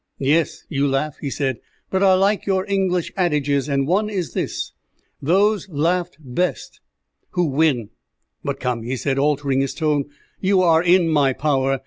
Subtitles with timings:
[0.17, 1.59] "Yes, you laugh," he said;
[1.91, 4.71] "but I like your English adages, and one is this,
[5.21, 6.79] 'Those laugh best
[7.33, 7.91] who win.'
[8.43, 10.05] But come," he said, altering his tone,
[10.39, 11.79] "you are in my power.